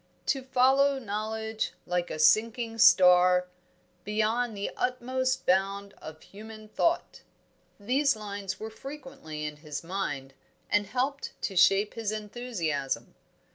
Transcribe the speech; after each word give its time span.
"To 0.25 0.41
follow 0.41 0.97
Knowledge 0.97 1.73
like 1.85 2.09
a 2.09 2.17
sinking 2.17 2.79
star 2.79 3.49
Beyond 4.03 4.57
the 4.57 4.71
utmost 4.75 5.45
bound 5.45 5.93
of 6.01 6.23
human 6.23 6.69
thought" 6.69 7.21
these 7.79 8.15
lines 8.15 8.59
were 8.59 8.71
frequently 8.71 9.45
in 9.45 9.57
his 9.57 9.83
mind, 9.83 10.33
and 10.71 10.87
helped 10.87 11.39
to 11.43 11.55
shape 11.55 11.93
his 11.93 12.11
enthusiasm. 12.11 13.13